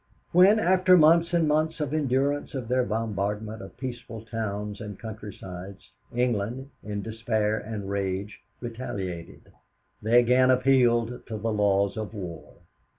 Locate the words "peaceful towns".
3.77-4.81